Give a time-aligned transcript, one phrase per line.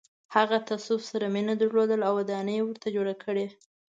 [0.35, 3.45] هغه تصوف سره مینه درلوده او ودانۍ یې ورته جوړې کړې.